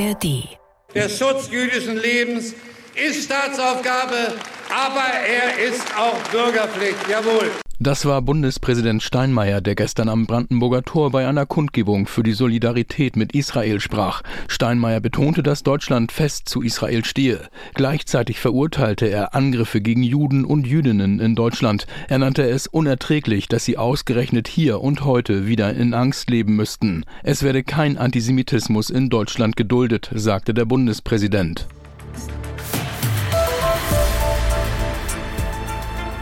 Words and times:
ARD. 0.00 0.48
Der 0.94 1.08
Schutz 1.08 1.48
jüdischen 1.50 1.96
Lebens 1.96 2.54
ist 2.94 3.24
Staatsaufgabe, 3.24 4.34
aber 4.70 5.04
er 5.26 5.58
ist 5.58 5.84
auch 5.96 6.18
Bürgerpflicht. 6.30 7.08
Jawohl. 7.08 7.50
Das 7.82 8.04
war 8.04 8.20
Bundespräsident 8.20 9.02
Steinmeier, 9.02 9.62
der 9.62 9.74
gestern 9.74 10.10
am 10.10 10.26
Brandenburger 10.26 10.82
Tor 10.82 11.12
bei 11.12 11.26
einer 11.26 11.46
Kundgebung 11.46 12.06
für 12.06 12.22
die 12.22 12.34
Solidarität 12.34 13.16
mit 13.16 13.32
Israel 13.32 13.80
sprach. 13.80 14.20
Steinmeier 14.48 15.00
betonte, 15.00 15.42
dass 15.42 15.62
Deutschland 15.62 16.12
fest 16.12 16.46
zu 16.46 16.60
Israel 16.60 17.06
stehe. 17.06 17.48
Gleichzeitig 17.72 18.38
verurteilte 18.38 19.06
er 19.06 19.34
Angriffe 19.34 19.80
gegen 19.80 20.02
Juden 20.02 20.44
und 20.44 20.66
Jüdinnen 20.66 21.20
in 21.20 21.34
Deutschland. 21.34 21.86
Er 22.08 22.18
nannte 22.18 22.42
es 22.42 22.66
unerträglich, 22.66 23.48
dass 23.48 23.64
sie 23.64 23.78
ausgerechnet 23.78 24.46
hier 24.46 24.82
und 24.82 25.06
heute 25.06 25.46
wieder 25.46 25.72
in 25.72 25.94
Angst 25.94 26.28
leben 26.28 26.56
müssten. 26.56 27.06
Es 27.22 27.42
werde 27.42 27.62
kein 27.62 27.96
Antisemitismus 27.96 28.90
in 28.90 29.08
Deutschland 29.08 29.56
geduldet, 29.56 30.10
sagte 30.14 30.52
der 30.52 30.66
Bundespräsident. 30.66 31.66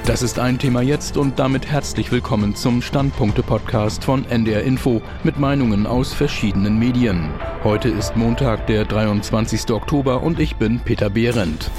Das 0.08 0.22
ist 0.22 0.38
ein 0.38 0.58
Thema 0.58 0.80
jetzt 0.80 1.18
und 1.18 1.38
damit 1.38 1.66
herzlich 1.66 2.10
willkommen 2.10 2.54
zum 2.54 2.80
Standpunkte-Podcast 2.80 4.02
von 4.02 4.24
NDR 4.24 4.62
Info 4.62 5.02
mit 5.22 5.38
Meinungen 5.38 5.86
aus 5.86 6.14
verschiedenen 6.14 6.78
Medien. 6.78 7.28
Heute 7.62 7.90
ist 7.90 8.16
Montag, 8.16 8.66
der 8.68 8.86
23. 8.86 9.70
Oktober 9.70 10.22
und 10.22 10.40
ich 10.40 10.56
bin 10.56 10.80
Peter 10.80 11.10
Behrendt. 11.10 11.70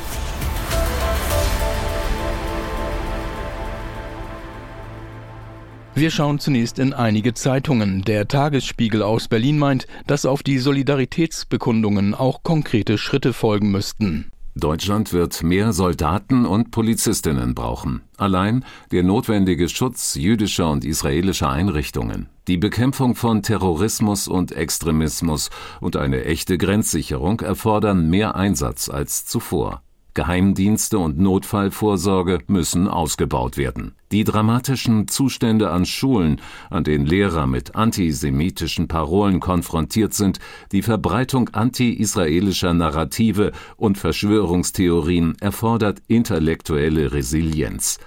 Wir 5.95 6.11
schauen 6.11 6.37
zunächst 6.37 6.77
in 6.77 6.93
einige 6.93 7.33
Zeitungen. 7.33 8.03
Der 8.03 8.27
Tagesspiegel 8.27 9.01
aus 9.01 9.27
Berlin 9.27 9.57
meint, 9.57 9.87
dass 10.05 10.27
auf 10.27 10.43
die 10.43 10.59
Solidaritätsbekundungen 10.59 12.13
auch 12.13 12.43
konkrete 12.43 12.99
Schritte 12.99 13.33
folgen 13.33 13.71
müssten. 13.71 14.29
Deutschland 14.59 15.13
wird 15.13 15.43
mehr 15.43 15.73
Soldaten 15.73 16.45
und 16.45 16.71
Polizistinnen 16.71 17.55
brauchen. 17.55 18.01
Allein 18.17 18.65
der 18.91 19.03
notwendige 19.03 19.69
Schutz 19.69 20.15
jüdischer 20.15 20.69
und 20.69 20.85
israelischer 20.85 21.49
Einrichtungen, 21.49 22.29
die 22.47 22.57
Bekämpfung 22.57 23.15
von 23.15 23.43
Terrorismus 23.43 24.27
und 24.27 24.51
Extremismus 24.51 25.49
und 25.81 25.97
eine 25.97 26.25
echte 26.25 26.57
Grenzsicherung 26.57 27.41
erfordern 27.41 28.09
mehr 28.09 28.35
Einsatz 28.35 28.89
als 28.89 29.25
zuvor. 29.25 29.81
Geheimdienste 30.19 30.99
und 30.99 31.17
Notfallvorsorge 31.17 32.39
müssen 32.47 32.89
ausgebaut 32.89 33.55
werden. 33.55 33.95
Die 34.11 34.25
dramatischen 34.25 35.07
Zustände 35.07 35.69
an 35.69 35.85
Schulen, 35.85 36.41
an 36.69 36.83
denen 36.83 37.05
Lehrer 37.05 37.47
mit 37.47 37.75
antisemitischen 37.75 38.89
Parolen 38.89 39.39
konfrontiert 39.39 40.13
sind, 40.13 40.39
die 40.73 40.81
Verbreitung 40.81 41.47
anti-israelischer 41.53 42.73
Narrative 42.73 43.53
und 43.77 43.97
Verschwörungstheorien 43.97 45.37
erfordert 45.39 46.01
intellektuelle 46.09 47.13
Resilienz. 47.13 47.97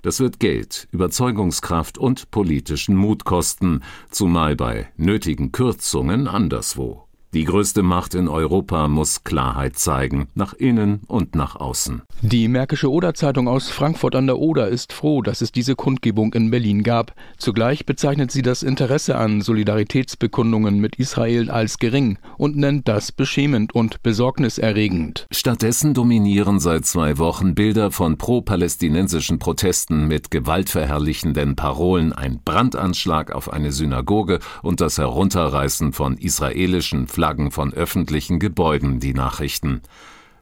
Das 0.00 0.20
wird 0.20 0.40
Geld, 0.40 0.88
Überzeugungskraft 0.90 1.98
und 1.98 2.30
politischen 2.30 2.96
Mut 2.96 3.26
kosten, 3.26 3.82
zumal 4.10 4.56
bei 4.56 4.88
nötigen 4.96 5.52
Kürzungen 5.52 6.28
anderswo. 6.28 7.07
Die 7.34 7.44
größte 7.44 7.82
Macht 7.82 8.14
in 8.14 8.26
Europa 8.26 8.88
muss 8.88 9.22
Klarheit 9.22 9.78
zeigen, 9.78 10.28
nach 10.34 10.54
innen 10.54 11.00
und 11.08 11.34
nach 11.34 11.56
außen. 11.56 12.00
Die 12.22 12.48
Märkische 12.48 12.90
Oder-Zeitung 12.90 13.48
aus 13.48 13.68
Frankfurt 13.68 14.16
an 14.16 14.26
der 14.26 14.38
Oder 14.38 14.68
ist 14.68 14.94
froh, 14.94 15.20
dass 15.20 15.42
es 15.42 15.52
diese 15.52 15.76
Kundgebung 15.76 16.32
in 16.32 16.50
Berlin 16.50 16.82
gab. 16.82 17.12
Zugleich 17.36 17.84
bezeichnet 17.84 18.30
sie 18.30 18.40
das 18.40 18.62
Interesse 18.62 19.18
an 19.18 19.42
Solidaritätsbekundungen 19.42 20.80
mit 20.80 20.96
Israel 20.96 21.50
als 21.50 21.76
gering 21.78 22.16
und 22.38 22.56
nennt 22.56 22.88
das 22.88 23.12
beschämend 23.12 23.74
und 23.74 24.02
besorgniserregend. 24.02 25.26
Stattdessen 25.30 25.92
dominieren 25.92 26.60
seit 26.60 26.86
zwei 26.86 27.18
Wochen 27.18 27.54
Bilder 27.54 27.90
von 27.90 28.16
pro-palästinensischen 28.16 29.38
Protesten 29.38 30.08
mit 30.08 30.30
gewaltverherrlichenden 30.30 31.56
Parolen, 31.56 32.14
ein 32.14 32.40
Brandanschlag 32.42 33.32
auf 33.32 33.52
eine 33.52 33.70
Synagoge 33.70 34.38
und 34.62 34.80
das 34.80 34.96
Herunterreißen 34.96 35.92
von 35.92 36.16
israelischen 36.16 37.06
Flaggen 37.18 37.50
von 37.50 37.74
öffentlichen 37.74 38.38
Gebäuden 38.38 39.00
die 39.00 39.12
Nachrichten. 39.12 39.82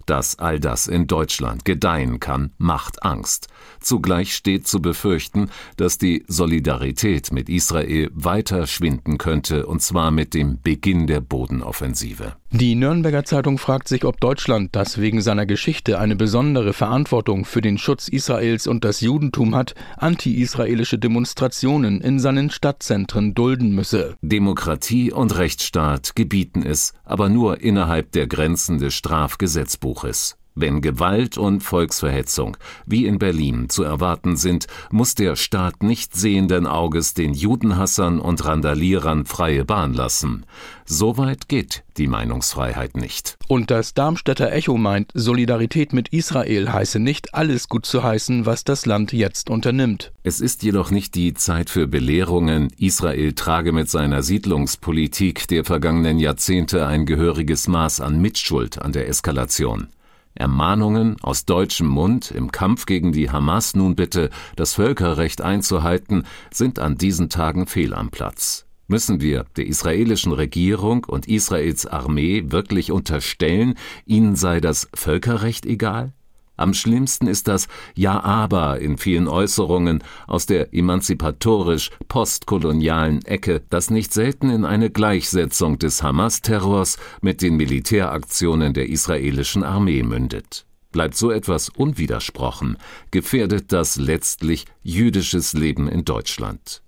Dass 0.05 0.39
all 0.39 0.61
das 0.61 0.89
in 0.89 1.07
Deutschland 1.07 1.65
gedeihen 1.65 2.21
kann, 2.21 2.51
macht 2.59 3.03
Angst. 3.03 3.49
Zugleich 3.81 4.35
steht 4.35 4.69
zu 4.69 4.83
befürchten, 4.83 5.49
dass 5.79 5.97
die 5.97 6.23
Solidarität 6.29 7.33
mit 7.33 7.49
Israel 7.49 8.11
weiter 8.13 8.67
schwinden 8.67 9.17
könnte, 9.17 9.65
und 9.65 9.81
zwar 9.81 10.11
mit 10.11 10.35
dem 10.35 10.61
Beginn 10.61 11.07
der 11.07 11.23
Bodenoffensive. 11.23 12.37
Die 12.53 12.77
Nürnberger 12.77 13.25
Zeitung 13.25 13.59
fragt 13.59 13.89
sich, 13.89 14.05
ob 14.05 14.21
Deutschland, 14.21 14.77
das 14.77 15.01
wegen 15.01 15.21
seiner 15.21 15.47
Geschichte 15.47 15.99
eine 15.99 16.15
besondere 16.15 16.73
Verantwortung 16.73 17.45
für 17.45 17.61
den 17.61 17.77
Schutz 17.77 18.07
Israels 18.07 18.69
und 18.69 18.85
das 18.85 19.01
Judentum 19.01 19.57
hat, 19.57 19.75
anti-israelische 19.97 20.97
Demonstrationen 20.97 22.01
in 22.01 22.21
seinen 22.21 22.51
Stadtzentren 22.51 23.35
dulden 23.35 23.75
müsse. 23.75 24.17
Demokratie 24.23 25.11
und 25.11 25.37
Rechtsstaat 25.37 26.15
gebieten 26.15 26.63
es, 26.63 26.93
aber 27.05 27.29
nur 27.29 27.61
innerhalb 27.63 28.13
der 28.13 28.29
Grenzen 28.29 28.79
des 28.79 28.95
Strafgesetzbuches. 28.95 30.37
Wenn 30.59 30.81
Gewalt 30.81 31.37
und 31.37 31.61
Volksverhetzung 31.61 32.57
wie 32.87 33.05
in 33.05 33.19
Berlin 33.19 33.69
zu 33.69 33.83
erwarten 33.83 34.39
sind, 34.39 34.67
muss 34.91 35.15
der 35.15 35.37
Staat 35.37 35.83
nicht 35.83 36.17
sehenden 36.17 36.67
Auges 36.67 37.13
den 37.13 37.35
Judenhassern 37.35 38.19
und 38.19 38.43
Randalierern 38.43 39.27
freie 39.27 39.67
Bahn 39.67 39.93
lassen. 39.93 40.47
Soweit 40.87 41.49
geht 41.49 41.85
die 41.99 42.07
Meinungsfreiheit 42.07 42.97
nicht. 42.97 43.37
Und 43.49 43.71
das 43.71 43.93
Darmstädter 43.93 44.51
Echo 44.51 44.79
meint, 44.79 45.11
Solidarität 45.13 45.93
mit 45.93 46.09
Israel 46.09 46.73
heiße 46.73 47.01
nicht 47.01 47.35
alles 47.35 47.69
gut 47.69 47.85
zu 47.85 48.03
heißen, 48.03 48.47
was 48.47 48.65
das 48.65 48.87
Land 48.87 49.13
jetzt 49.13 49.51
unternimmt. 49.51 50.13
Es 50.23 50.41
ist 50.41 50.63
jedoch 50.63 50.91
nicht 50.91 51.15
die 51.17 51.35
Zeit 51.35 51.69
für 51.69 51.87
Belehrungen. 51.87 52.69
Israel 52.79 53.35
trage 53.35 53.73
mit 53.73 53.91
seiner 53.91 54.23
Siedlungspolitik 54.23 55.49
der 55.49 55.65
vergangenen 55.65 56.19
Jahrzehnte 56.19 56.87
ein 56.87 57.05
gehöriges 57.05 57.69
Maß 57.69 58.01
an 58.01 58.23
Mitschuld 58.23 58.81
an 58.81 58.93
der 58.93 59.07
Eskalation. 59.09 59.89
Ermahnungen 60.37 61.17
aus 61.23 61.45
deutschem 61.45 61.87
Mund 61.87 62.31
im 62.31 62.53
Kampf 62.53 62.87
gegen 62.87 63.13
die 63.13 63.31
Hamas 63.31 63.75
nun 63.75 63.97
bitte, 63.97 64.31
das 64.55 64.75
Völkerrecht 64.75 65.41
einzuhalten, 65.41 66.25
sind 66.53 66.79
an 66.79 66.97
diesen 66.97 67.29
Tagen 67.29 67.67
fehl 67.67 67.95
am 67.95 68.11
Platz. 68.11 68.67
Müssen 68.89 69.21
wir 69.21 69.47
der 69.57 69.67
israelischen 69.67 70.33
Regierung 70.33 71.05
und 71.05 71.27
Israels 71.27 71.87
Armee 71.87 72.45
wirklich 72.49 72.93
unterstellen, 72.93 73.75
ihnen 74.05 74.37
sei 74.37 74.61
das 74.61 74.89
Völkerrecht 74.95 75.67
egal? 75.67 76.13
Am 76.57 76.73
schlimmsten 76.75 77.27
ist 77.27 77.49
das 77.49 77.69
Ja 77.95 78.23
aber 78.23 78.81
in 78.81 78.97
vielen 78.99 79.29
Äußerungen 79.29 80.03
aus 80.27 80.47
der 80.47 80.73
emanzipatorisch 80.73 81.91
postkolonialen 82.09 83.25
Ecke, 83.25 83.63
das 83.69 83.91
nicht 83.91 84.13
selten 84.13 84.51
in 84.51 84.65
eine 84.65 84.91
Gleichsetzung 84.91 85.79
des 85.79 86.03
Hamas-Terrors 86.03 86.99
mit 87.21 87.43
den 87.43 87.57
Militäraktionen 87.57 88.73
der 88.73 88.89
israelischen 88.89 89.65
Armee 89.65 90.03
mündet. 90.03 90.67
Bleibt 90.93 91.17
so 91.17 91.31
etwas 91.31 91.69
unwidersprochen, 91.69 92.79
gefährdet 93.11 93.73
das 93.73 93.97
letztlich 93.97 94.65
jüdisches 94.83 95.53
Leben 95.53 95.89
in 95.89 96.07
Deutschland. 96.07 96.83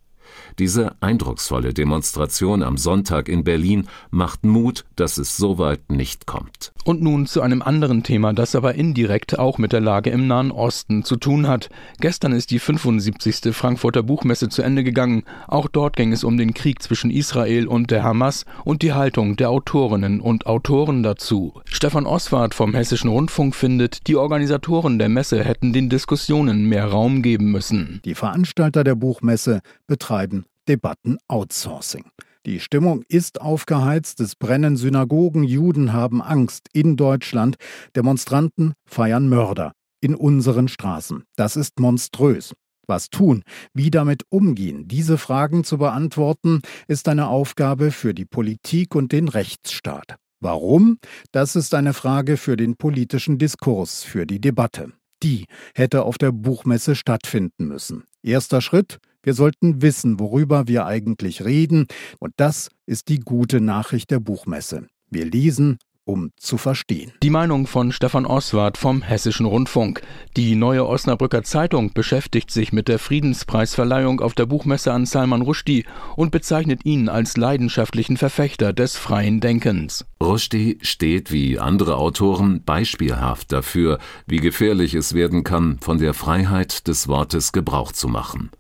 Diese 0.59 0.97
eindrucksvolle 1.01 1.73
Demonstration 1.73 2.65
am 2.65 2.77
Sonntag 2.77 3.29
in 3.29 3.45
Berlin 3.45 3.87
macht 4.11 4.45
Mut, 4.45 4.85
dass 4.97 5.17
es 5.17 5.37
soweit 5.37 5.89
nicht 5.89 6.27
kommt. 6.27 6.73
Und 6.85 7.01
nun 7.01 7.27
zu 7.27 7.43
einem 7.43 7.63
anderen 7.63 8.03
Thema, 8.03 8.33
das 8.33 8.57
aber 8.57 8.75
indirekt 8.75 9.39
auch 9.39 9.59
mit 9.59 9.73
der 9.73 9.81
Lage 9.81 10.11
im 10.11 10.27
Nahen 10.27 10.51
Osten 10.51 11.05
zu 11.05 11.17
tun 11.17 11.47
hat. 11.47 11.69
Gestern 12.01 12.33
ist 12.33 12.51
die 12.51 12.59
75. 12.59 13.55
Frankfurter 13.55 14.03
Buchmesse 14.03 14.49
zu 14.49 14.63
Ende 14.63 14.83
gegangen. 14.83 15.23
Auch 15.47 15.69
dort 15.69 15.95
ging 15.95 16.13
es 16.13 16.25
um 16.25 16.37
den 16.37 16.55
Krieg 16.55 16.83
zwischen 16.83 17.11
Israel 17.11 17.69
und 17.69 17.93
der 17.93 18.03
Hamas 18.03 18.45
und 18.65 18.83
die 18.83 18.95
Haltung 18.95 19.37
der 19.37 19.51
Autorinnen 19.51 20.21
und 20.21 20.47
Autoren 20.47 21.05
dazu. 21.05 21.55
Stefan 21.67 22.07
Oswald 22.07 22.55
vom 22.55 22.75
Hessischen 22.75 23.11
Rundfunk 23.11 23.55
findet, 23.55 24.09
die 24.09 24.17
Organisatoren 24.17 24.99
der 24.99 25.09
Messe 25.09 25.45
hätten 25.45 25.73
den 25.73 25.89
Diskussionen 25.89 26.69
mehr 26.69 26.87
Raum 26.87 27.23
geben 27.23 27.53
müssen. 27.53 28.01
Die 28.05 28.17
Veranstalter 28.17 28.83
der 28.83 28.97
Buchmesse 28.97 29.61
betreiben 29.87 30.47
Debatten-Outsourcing. 30.69 32.05
Die 32.47 32.61
Stimmung 32.61 33.03
ist 33.09 33.41
aufgeheizt, 33.41 34.21
es 34.21 34.37
brennen 34.37 34.77
Synagogen, 34.77 35.43
Juden 35.43 35.93
haben 35.93 36.23
Angst 36.23 36.69
in 36.73 36.97
Deutschland, 36.97 37.57
Demonstranten 37.97 38.75
feiern 38.87 39.29
Mörder 39.29 39.73
in 40.01 40.15
unseren 40.15 40.69
Straßen. 40.69 41.25
Das 41.37 41.57
ist 41.57 41.81
monströs. 41.81 42.55
Was 42.87 43.11
tun? 43.11 43.43
Wie 43.75 43.91
damit 43.91 44.23
umgehen? 44.31 44.89
Diese 44.89 45.19
Fragen 45.19 45.63
zu 45.63 45.77
beantworten, 45.77 46.63
ist 46.87 47.09
eine 47.09 47.29
Aufgabe 47.29 47.91
für 47.91 48.15
die 48.15 48.25
Politik 48.25 48.95
und 48.95 49.13
den 49.13 49.29
Rechtsstaat. 49.29 50.17
Warum? 50.41 50.99
Das 51.33 51.57
ist 51.57 51.75
eine 51.75 51.93
Frage 51.93 52.37
für 52.37 52.57
den 52.57 52.77
politischen 52.77 53.39
Diskurs, 53.39 54.05
für 54.05 54.25
die 54.25 54.41
Debatte. 54.41 54.93
Die 55.23 55.47
hätte 55.75 56.05
auf 56.05 56.17
der 56.17 56.33
Buchmesse 56.33 56.95
stattfinden 56.95 57.67
müssen. 57.67 58.05
Erster 58.23 58.61
Schritt, 58.61 58.99
wir 59.23 59.35
sollten 59.35 59.83
wissen, 59.83 60.21
worüber 60.21 60.69
wir 60.69 60.87
eigentlich 60.87 61.45
reden, 61.45 61.87
und 62.19 62.33
das 62.37 62.71
ist 62.87 63.09
die 63.09 63.21
gute 63.21 63.61
Nachricht 63.61 64.11
der 64.11 64.21
Buchmesse. 64.21 64.87
Wir 65.11 65.25
lesen 65.25 65.79
um 66.09 66.31
zu 66.39 66.57
verstehen. 66.57 67.13
Die 67.23 67.31
Meinung 67.31 67.67
von 67.67 67.93
Stefan 67.93 68.25
Oswald 68.25 68.79
vom 68.79 69.03
Hessischen 69.03 69.45
Rundfunk. 69.47 70.01
Die 70.37 70.55
neue 70.55 70.87
Osnabrücker 70.87 71.43
Zeitung 71.43 71.93
beschäftigt 71.93 72.51
sich 72.51 72.73
mit 72.73 72.89
der 72.89 72.99
Friedenspreisverleihung 72.99 74.21
auf 74.21 74.35
der 74.35 74.47
Buchmesse 74.47 74.93
an 74.93 75.05
Salman 75.05 75.43
Rushdie 75.43 75.85
und 76.17 76.31
bezeichnet 76.31 76.85
ihn 76.87 77.11
als 77.11 77.37
leidenschaftlichen 77.37 78.17
Verfechter 78.17 78.73
des 78.73 78.97
freien 78.97 79.41
Denkens. 79.41 80.07
Rushdie 80.23 80.79
steht 80.81 81.31
wie 81.31 81.59
andere 81.59 81.97
Autoren 81.97 82.65
beispielhaft 82.65 83.53
dafür, 83.53 83.99
wie 84.27 84.39
gefährlich 84.39 84.95
es 84.95 85.13
werden 85.13 85.45
kann, 85.45 85.79
von 85.81 85.99
der 85.99 86.15
Freiheit 86.15 86.89
des 86.89 87.07
Wortes 87.09 87.53
Gebrauch 87.53 87.93
zu 87.93 88.09
machen. 88.09 88.51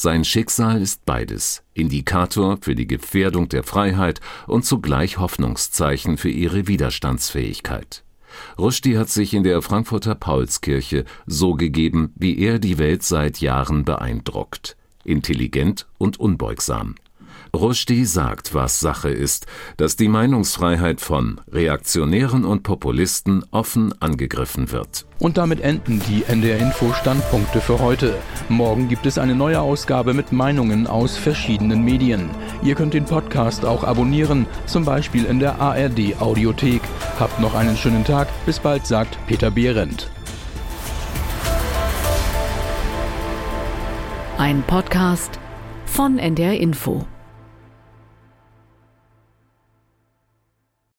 Sein 0.00 0.24
Schicksal 0.24 0.80
ist 0.80 1.04
beides, 1.06 1.64
Indikator 1.74 2.58
für 2.60 2.76
die 2.76 2.86
Gefährdung 2.86 3.48
der 3.48 3.64
Freiheit 3.64 4.20
und 4.46 4.64
zugleich 4.64 5.18
Hoffnungszeichen 5.18 6.18
für 6.18 6.28
ihre 6.28 6.68
Widerstandsfähigkeit. 6.68 8.04
Rushdie 8.56 8.96
hat 8.96 9.08
sich 9.08 9.34
in 9.34 9.42
der 9.42 9.60
Frankfurter 9.60 10.14
Paulskirche 10.14 11.04
so 11.26 11.54
gegeben, 11.54 12.12
wie 12.14 12.38
er 12.38 12.60
die 12.60 12.78
Welt 12.78 13.02
seit 13.02 13.40
Jahren 13.40 13.84
beeindruckt. 13.84 14.76
Intelligent 15.02 15.88
und 15.98 16.20
unbeugsam. 16.20 16.94
Rushdie 17.54 18.04
sagt, 18.04 18.54
was 18.54 18.80
Sache 18.80 19.10
ist, 19.10 19.46
dass 19.76 19.96
die 19.96 20.08
Meinungsfreiheit 20.08 21.00
von 21.00 21.40
Reaktionären 21.50 22.44
und 22.44 22.62
Populisten 22.62 23.44
offen 23.50 23.94
angegriffen 24.00 24.70
wird. 24.70 25.06
Und 25.18 25.36
damit 25.36 25.60
enden 25.60 26.00
die 26.08 26.24
NDR 26.24 26.58
Info 26.58 26.92
Standpunkte 26.92 27.60
für 27.60 27.80
heute. 27.80 28.16
Morgen 28.48 28.88
gibt 28.88 29.06
es 29.06 29.18
eine 29.18 29.34
neue 29.34 29.60
Ausgabe 29.60 30.14
mit 30.14 30.30
Meinungen 30.30 30.86
aus 30.86 31.16
verschiedenen 31.16 31.84
Medien. 31.84 32.30
Ihr 32.62 32.74
könnt 32.74 32.94
den 32.94 33.04
Podcast 33.04 33.64
auch 33.64 33.82
abonnieren, 33.82 34.46
zum 34.66 34.84
Beispiel 34.84 35.24
in 35.24 35.40
der 35.40 35.60
ARD 35.60 36.20
Audiothek. 36.20 36.82
Habt 37.18 37.40
noch 37.40 37.54
einen 37.54 37.76
schönen 37.76 38.04
Tag. 38.04 38.28
Bis 38.46 38.60
bald, 38.60 38.86
sagt 38.86 39.18
Peter 39.26 39.50
Behrendt. 39.50 40.10
Ein 44.38 44.62
Podcast 44.62 45.40
von 45.84 46.20
NDR 46.20 46.60
Info. 46.60 47.04